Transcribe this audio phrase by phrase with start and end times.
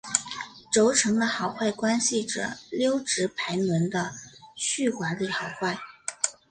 [0.73, 4.09] 轴承的好坏关系着溜直排轮的
[4.55, 5.77] 续滑力好坏。